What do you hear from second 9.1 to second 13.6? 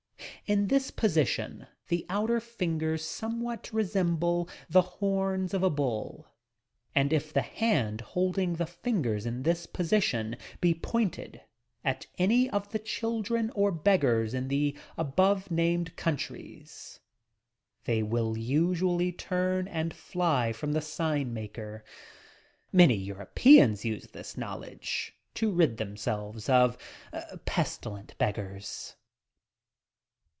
in this position he pointed at any of the children